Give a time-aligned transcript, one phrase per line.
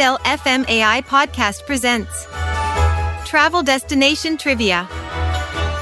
[0.00, 2.24] Citadel FM AI podcast presents
[3.28, 4.88] Travel Destination Trivia.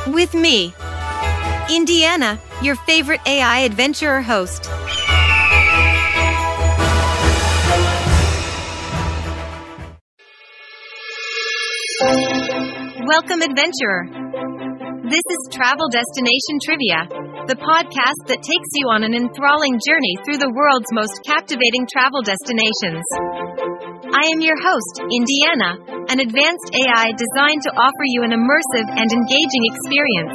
[0.09, 0.75] With me,
[1.71, 4.69] Indiana, your favorite AI adventurer host.
[13.07, 14.03] Welcome, adventurer.
[15.05, 17.07] This is Travel Destination Trivia,
[17.47, 22.21] the podcast that takes you on an enthralling journey through the world's most captivating travel
[22.23, 23.68] destinations.
[24.19, 25.79] I am your host, Indiana,
[26.11, 30.35] an advanced AI designed to offer you an immersive and engaging experience.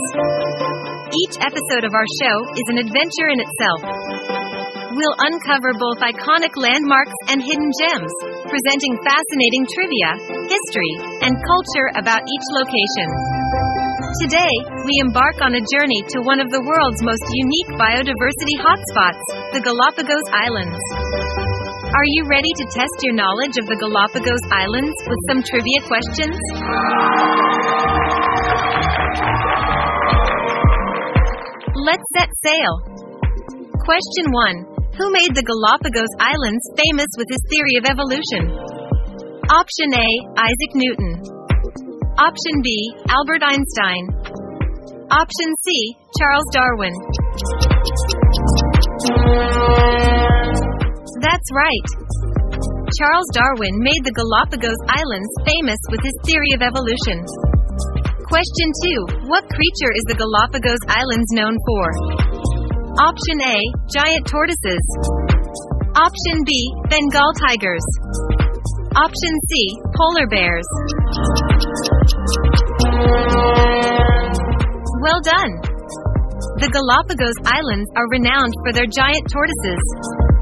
[1.11, 3.83] Each episode of our show is an adventure in itself.
[4.95, 8.13] We'll uncover both iconic landmarks and hidden gems,
[8.47, 10.15] presenting fascinating trivia,
[10.47, 10.95] history,
[11.27, 13.09] and culture about each location.
[14.23, 14.53] Today,
[14.87, 19.59] we embark on a journey to one of the world's most unique biodiversity hotspots, the
[19.59, 20.79] Galapagos Islands.
[21.93, 26.33] Are you ready to test your knowledge of the Galapagos Islands with some trivia questions?
[31.77, 32.73] Let's set sail.
[33.85, 34.97] Question 1.
[34.97, 38.49] Who made the Galapagos Islands famous with his theory of evolution?
[39.53, 40.09] Option A.
[40.33, 41.21] Isaac Newton.
[42.17, 42.89] Option B.
[43.05, 44.09] Albert Einstein.
[45.13, 45.93] Option C.
[46.17, 46.97] Charles Darwin.
[51.23, 51.87] That's right.
[52.99, 57.23] Charles Darwin made the Galapagos Islands famous with his theory of evolution.
[58.27, 58.67] Question
[59.23, 59.31] 2.
[59.31, 61.85] What creature is the Galapagos Islands known for?
[62.99, 63.55] Option A.
[63.87, 64.83] Giant tortoises.
[65.95, 66.51] Option B.
[66.91, 67.87] Bengal tigers.
[68.99, 69.79] Option C.
[69.95, 70.67] Polar bears.
[74.99, 75.53] Well done!
[76.59, 80.32] The Galapagos Islands are renowned for their giant tortoises.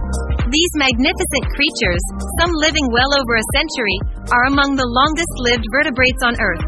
[0.51, 2.03] These magnificent creatures,
[2.43, 3.97] some living well over a century,
[4.35, 6.65] are among the longest lived vertebrates on Earth.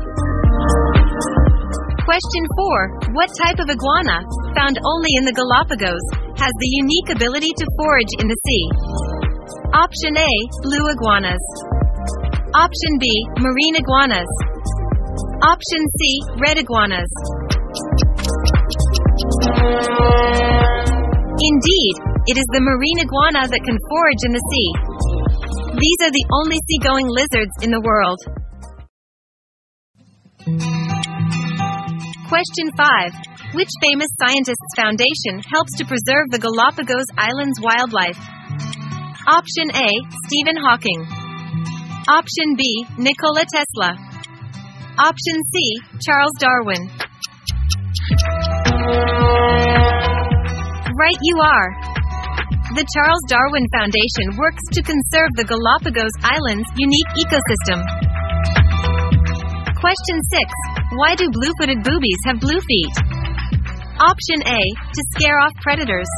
[2.08, 2.44] Question
[3.12, 3.12] 4.
[3.12, 4.24] What type of iguana,
[4.56, 6.00] found only in the Galapagos,
[6.40, 8.66] has the unique ability to forage in the sea?
[9.76, 10.32] Option A.
[10.64, 11.44] Blue iguanas.
[12.56, 13.12] Option B.
[13.44, 14.32] Marine iguanas.
[15.44, 16.24] Option C.
[16.40, 17.12] Red iguanas.
[21.36, 24.70] Indeed, it is the marine iguana that can forage in the sea.
[25.76, 28.20] These are the only seagoing lizards in the world.
[32.32, 33.60] Question 5.
[33.60, 38.18] Which famous scientist's foundation helps to preserve the Galapagos Islands wildlife?
[39.28, 39.90] Option A.
[40.26, 41.04] Stephen Hawking.
[42.08, 42.88] Option B.
[42.98, 44.00] Nikola Tesla.
[44.98, 45.80] Option C.
[46.00, 46.88] Charles Darwin.
[50.96, 51.93] Right, you are.
[52.74, 57.86] The Charles Darwin Foundation works to conserve the Galapagos Islands' unique ecosystem.
[59.78, 60.98] Question 6.
[60.98, 62.96] Why do blue footed boobies have blue feet?
[64.02, 64.58] Option A.
[64.58, 66.10] To scare off predators.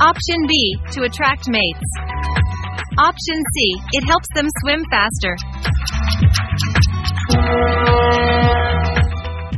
[0.00, 0.56] Option B.
[0.96, 1.90] To attract mates.
[2.96, 3.76] Option C.
[3.92, 5.36] It helps them swim faster.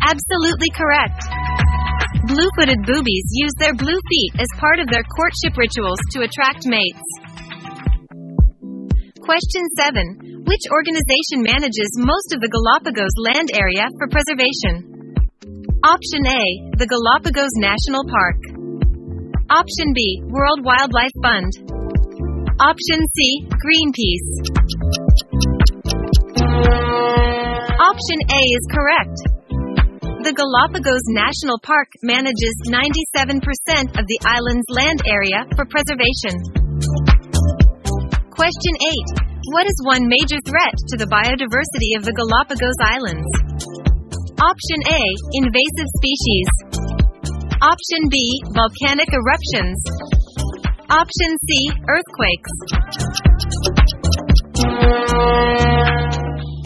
[0.03, 1.22] Absolutely correct.
[2.22, 6.66] Blue footed boobies use their blue feet as part of their courtship rituals to attract
[6.66, 7.02] mates.
[9.20, 10.44] Question 7.
[10.47, 14.84] Which organization manages most of the Galapagos land area for preservation?
[15.82, 16.44] Option A.
[16.76, 18.36] The Galapagos National Park.
[19.50, 20.22] Option B.
[20.28, 21.53] World Wildlife Fund.
[22.60, 23.48] Option C.
[23.50, 24.28] Greenpeace.
[27.80, 29.34] Option A is correct.
[30.24, 33.44] The Galapagos National Park manages 97%
[33.92, 36.40] of the island's land area for preservation.
[38.32, 38.74] Question
[39.20, 39.20] 8.
[39.52, 43.28] What is one major threat to the biodiversity of the Galapagos Islands?
[44.40, 45.04] Option A.
[45.44, 46.48] Invasive species.
[47.60, 48.16] Option B.
[48.56, 49.76] Volcanic eruptions.
[50.88, 51.68] Option C.
[51.84, 52.48] Earthquakes.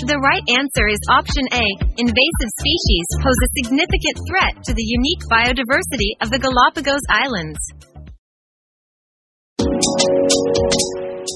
[0.08, 1.64] The right answer is option A.
[2.00, 7.60] Invasive species pose a significant threat to the unique biodiversity of the Galapagos Islands.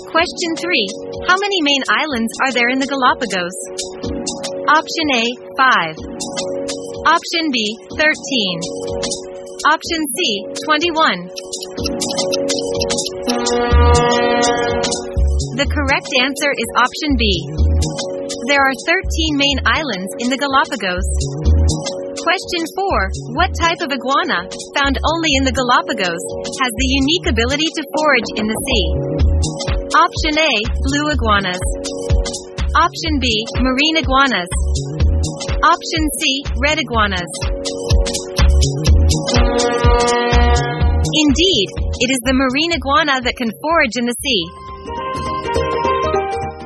[0.09, 0.89] Question 3.
[1.29, 3.53] How many main islands are there in the Galapagos?
[4.65, 7.13] Option A, 5.
[7.13, 8.09] Option B, 13.
[9.69, 11.29] Option C, 21.
[15.61, 17.62] The correct answer is option B.
[18.51, 21.07] There are 13 main islands in the Galapagos.
[22.27, 23.39] Question 4.
[23.39, 26.19] What type of iguana, found only in the Galapagos,
[26.59, 28.87] has the unique ability to forage in the sea?
[29.95, 30.53] Option A.
[30.91, 31.63] Blue iguanas.
[32.75, 33.31] Option B,
[33.63, 34.51] marine iguanas.
[35.63, 37.31] Option C, red iguanas.
[41.15, 41.69] Indeed,
[42.03, 44.43] it is the marine iguana that can forage in the sea.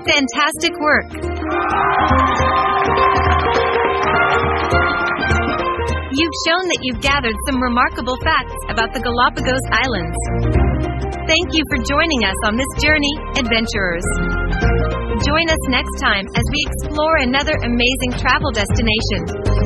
[0.08, 1.25] Fantastic work!
[6.16, 10.16] You've shown that you've gathered some remarkable facts about the Galapagos Islands.
[11.28, 14.06] Thank you for joining us on this journey, adventurers.
[15.26, 19.65] Join us next time as we explore another amazing travel destination.